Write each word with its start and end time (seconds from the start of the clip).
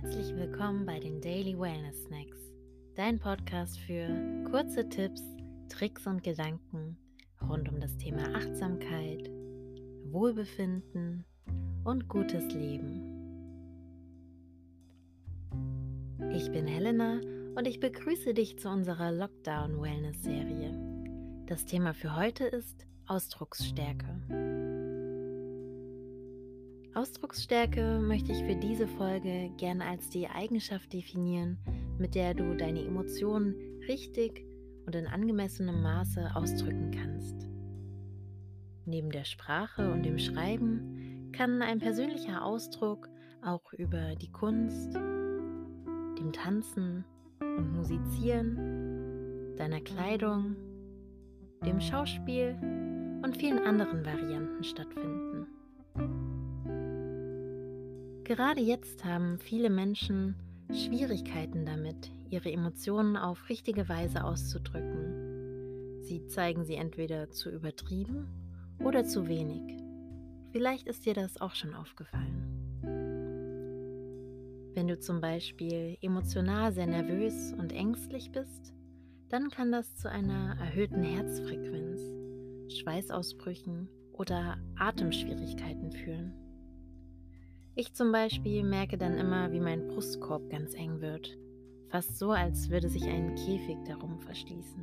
Herzlich 0.00 0.32
willkommen 0.36 0.86
bei 0.86 1.00
den 1.00 1.20
Daily 1.20 1.58
Wellness 1.58 2.04
Snacks, 2.04 2.38
dein 2.94 3.18
Podcast 3.18 3.80
für 3.80 4.06
kurze 4.48 4.88
Tipps, 4.88 5.20
Tricks 5.68 6.06
und 6.06 6.22
Gedanken 6.22 6.96
rund 7.48 7.68
um 7.68 7.80
das 7.80 7.96
Thema 7.96 8.22
Achtsamkeit, 8.32 9.28
Wohlbefinden 10.04 11.24
und 11.82 12.06
gutes 12.06 12.44
Leben. 12.54 13.02
Ich 16.32 16.48
bin 16.52 16.68
Helena 16.68 17.20
und 17.56 17.66
ich 17.66 17.80
begrüße 17.80 18.34
dich 18.34 18.56
zu 18.56 18.68
unserer 18.68 19.10
Lockdown 19.10 19.82
Wellness 19.82 20.22
Serie. 20.22 20.78
Das 21.46 21.64
Thema 21.64 21.92
für 21.92 22.14
heute 22.14 22.44
ist 22.44 22.86
Ausdrucksstärke. 23.08 24.57
Ausdrucksstärke 26.94 28.00
möchte 28.00 28.32
ich 28.32 28.42
für 28.44 28.56
diese 28.56 28.88
Folge 28.88 29.50
gerne 29.56 29.84
als 29.84 30.08
die 30.10 30.28
Eigenschaft 30.28 30.92
definieren, 30.92 31.58
mit 31.98 32.14
der 32.14 32.34
du 32.34 32.56
deine 32.56 32.84
Emotionen 32.84 33.54
richtig 33.86 34.44
und 34.86 34.94
in 34.94 35.06
angemessenem 35.06 35.82
Maße 35.82 36.30
ausdrücken 36.34 36.90
kannst. 36.90 37.48
Neben 38.84 39.10
der 39.10 39.24
Sprache 39.24 39.92
und 39.92 40.02
dem 40.04 40.18
Schreiben 40.18 41.30
kann 41.32 41.60
ein 41.60 41.78
persönlicher 41.78 42.42
Ausdruck 42.42 43.08
auch 43.42 43.72
über 43.74 44.16
die 44.16 44.32
Kunst, 44.32 44.94
dem 44.94 46.32
Tanzen 46.32 47.04
und 47.40 47.76
Musizieren, 47.76 49.54
deiner 49.56 49.80
Kleidung, 49.80 50.56
dem 51.64 51.80
Schauspiel 51.80 52.56
und 53.22 53.36
vielen 53.36 53.58
anderen 53.58 54.04
Varianten 54.04 54.64
stattfinden. 54.64 55.46
Gerade 58.28 58.60
jetzt 58.60 59.06
haben 59.06 59.38
viele 59.38 59.70
Menschen 59.70 60.34
Schwierigkeiten 60.70 61.64
damit, 61.64 62.10
ihre 62.28 62.52
Emotionen 62.52 63.16
auf 63.16 63.48
richtige 63.48 63.88
Weise 63.88 64.22
auszudrücken. 64.22 66.02
Sie 66.02 66.26
zeigen 66.26 66.66
sie 66.66 66.74
entweder 66.74 67.30
zu 67.30 67.48
übertrieben 67.48 68.28
oder 68.84 69.06
zu 69.06 69.28
wenig. 69.28 69.62
Vielleicht 70.52 70.86
ist 70.88 71.06
dir 71.06 71.14
das 71.14 71.40
auch 71.40 71.54
schon 71.54 71.72
aufgefallen. 71.72 72.44
Wenn 74.74 74.88
du 74.88 74.98
zum 74.98 75.22
Beispiel 75.22 75.96
emotional 76.02 76.74
sehr 76.74 76.86
nervös 76.86 77.54
und 77.54 77.72
ängstlich 77.72 78.30
bist, 78.30 78.74
dann 79.30 79.48
kann 79.48 79.72
das 79.72 79.96
zu 79.96 80.10
einer 80.10 80.54
erhöhten 80.60 81.02
Herzfrequenz, 81.02 82.02
Schweißausbrüchen 82.78 83.88
oder 84.12 84.58
Atemschwierigkeiten 84.76 85.92
führen. 85.92 86.47
Ich 87.80 87.94
zum 87.94 88.10
Beispiel 88.10 88.64
merke 88.64 88.98
dann 88.98 89.16
immer, 89.16 89.52
wie 89.52 89.60
mein 89.60 89.86
Brustkorb 89.86 90.50
ganz 90.50 90.74
eng 90.74 91.00
wird, 91.00 91.38
fast 91.86 92.18
so, 92.18 92.32
als 92.32 92.70
würde 92.70 92.88
sich 92.88 93.04
ein 93.04 93.36
Käfig 93.36 93.76
darum 93.86 94.18
verschließen. 94.18 94.82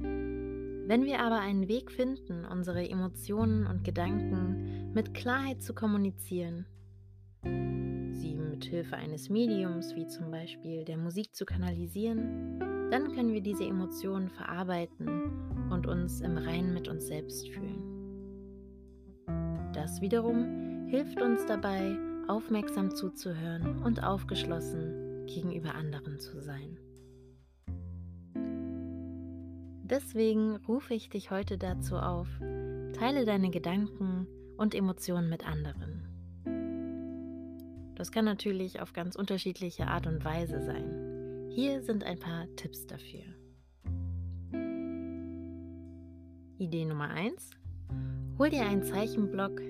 Wenn 0.00 1.04
wir 1.04 1.20
aber 1.20 1.40
einen 1.40 1.68
Weg 1.68 1.92
finden, 1.92 2.46
unsere 2.46 2.88
Emotionen 2.88 3.66
und 3.66 3.84
Gedanken 3.84 4.94
mit 4.94 5.12
Klarheit 5.12 5.62
zu 5.62 5.74
kommunizieren, 5.74 6.64
sie 7.42 8.34
mit 8.34 8.64
Hilfe 8.64 8.96
eines 8.96 9.28
Mediums 9.28 9.94
wie 9.94 10.06
zum 10.06 10.30
Beispiel 10.30 10.86
der 10.86 10.96
Musik 10.96 11.36
zu 11.36 11.44
kanalisieren, 11.44 12.58
dann 12.90 13.12
können 13.12 13.34
wir 13.34 13.42
diese 13.42 13.64
Emotionen 13.66 14.30
verarbeiten 14.30 15.68
und 15.70 15.86
uns 15.86 16.22
im 16.22 16.38
Reinen 16.38 16.72
mit 16.72 16.88
uns 16.88 17.08
selbst 17.08 17.50
fühlen. 17.50 18.01
Das 19.82 20.00
wiederum 20.00 20.86
hilft 20.86 21.20
uns 21.20 21.44
dabei, 21.46 21.98
aufmerksam 22.28 22.94
zuzuhören 22.94 23.82
und 23.82 24.00
aufgeschlossen 24.04 25.26
gegenüber 25.26 25.74
anderen 25.74 26.20
zu 26.20 26.40
sein. 26.40 26.78
Deswegen 29.82 30.54
rufe 30.68 30.94
ich 30.94 31.08
dich 31.08 31.32
heute 31.32 31.58
dazu 31.58 31.96
auf, 31.96 32.28
teile 32.92 33.24
deine 33.24 33.50
Gedanken 33.50 34.28
und 34.56 34.76
Emotionen 34.76 35.28
mit 35.28 35.44
anderen. 35.44 36.06
Das 37.96 38.12
kann 38.12 38.24
natürlich 38.24 38.80
auf 38.80 38.92
ganz 38.92 39.16
unterschiedliche 39.16 39.88
Art 39.88 40.06
und 40.06 40.24
Weise 40.24 40.60
sein. 40.64 41.48
Hier 41.50 41.82
sind 41.82 42.04
ein 42.04 42.20
paar 42.20 42.46
Tipps 42.54 42.86
dafür. 42.86 43.24
Idee 46.58 46.84
Nummer 46.84 47.10
1. 47.10 47.61
Hol 48.38 48.48
dir 48.48 48.62
einen 48.62 48.82
Zeichenblock 48.82 49.60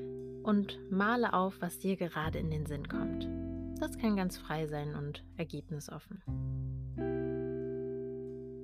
und 0.45 0.79
male 0.91 1.33
auf, 1.33 1.61
was 1.61 1.79
dir 1.79 1.97
gerade 1.97 2.39
in 2.39 2.51
den 2.51 2.67
Sinn 2.67 2.89
kommt. 2.89 3.29
Das 3.81 3.99
kann 3.99 4.17
ganz 4.17 4.39
frei 4.39 4.67
sein 4.67 4.95
und 4.95 5.25
ergebnisoffen. 5.37 6.23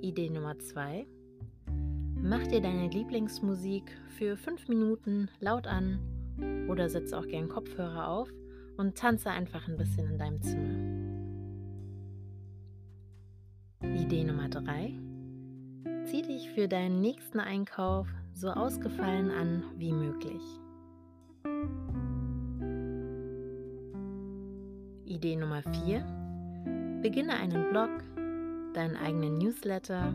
Idee 0.00 0.31
Nummer 0.31 0.56
2. 0.58 1.06
Mach 2.22 2.47
dir 2.47 2.60
deine 2.60 2.88
Lieblingsmusik 2.88 3.91
für 4.16 4.37
5 4.37 4.69
Minuten 4.69 5.28
laut 5.41 5.66
an 5.66 5.98
oder 6.69 6.88
setz 6.88 7.12
auch 7.12 7.26
gern 7.26 7.48
Kopfhörer 7.48 8.08
auf 8.08 8.31
und 8.76 8.97
tanze 8.97 9.31
einfach 9.31 9.66
ein 9.66 9.76
bisschen 9.76 10.10
in 10.10 10.19
deinem 10.19 10.41
Zimmer. 10.42 10.98
Idee 13.82 14.22
Nummer 14.22 14.48
3. 14.48 14.92
Zieh 16.06 16.22
dich 16.22 16.50
für 16.50 16.69
deinen 16.69 17.00
nächsten 17.00 17.41
Einkauf 17.41 18.06
so 18.38 18.50
ausgefallen 18.50 19.32
an 19.32 19.65
wie 19.76 19.93
möglich. 19.93 20.43
Idee 25.04 25.34
Nummer 25.34 25.62
4. 25.84 27.00
Beginne 27.03 27.34
einen 27.34 27.71
Blog, 27.71 27.91
deinen 28.75 28.97
eigenen 28.97 29.38
Newsletter 29.38 30.15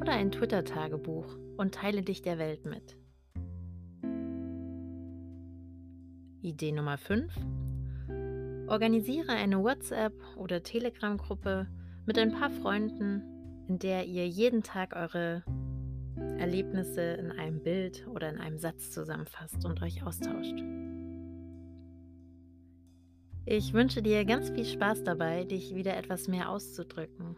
oder 0.00 0.12
ein 0.12 0.30
Twitter-Tagebuch 0.30 1.26
und 1.58 1.74
teile 1.74 2.02
dich 2.02 2.22
der 2.22 2.38
Welt 2.38 2.64
mit. 2.64 2.96
Idee 6.40 6.72
Nummer 6.72 6.96
5. 6.96 7.34
Organisiere 8.68 9.32
eine 9.32 9.56
WhatsApp- 9.56 10.36
oder 10.36 10.62
Telegram-Gruppe 10.62 11.66
mit 12.06 12.16
ein 12.16 12.32
paar 12.32 12.50
Freunden, 12.50 13.22
in 13.66 13.78
der 13.78 14.06
ihr 14.06 14.26
jeden 14.26 14.62
Tag 14.62 14.96
eure 14.96 15.42
Erlebnisse 16.38 17.00
in 17.00 17.30
einem 17.30 17.62
Bild 17.62 18.06
oder 18.08 18.28
in 18.28 18.38
einem 18.38 18.58
Satz 18.58 18.90
zusammenfasst 18.90 19.64
und 19.64 19.82
euch 19.82 20.02
austauscht. 20.04 20.62
Ich 23.44 23.72
wünsche 23.72 24.02
dir 24.02 24.24
ganz 24.24 24.50
viel 24.50 24.66
Spaß 24.66 25.04
dabei, 25.04 25.44
dich 25.44 25.74
wieder 25.74 25.96
etwas 25.96 26.28
mehr 26.28 26.50
auszudrücken. 26.50 27.36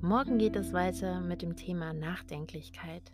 Morgen 0.00 0.38
geht 0.38 0.56
es 0.56 0.72
weiter 0.72 1.20
mit 1.20 1.42
dem 1.42 1.56
Thema 1.56 1.92
Nachdenklichkeit. 1.92 3.12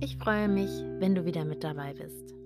Ich 0.00 0.16
freue 0.16 0.48
mich, 0.48 0.70
wenn 0.98 1.14
du 1.14 1.24
wieder 1.24 1.44
mit 1.44 1.64
dabei 1.64 1.94
bist. 1.94 2.37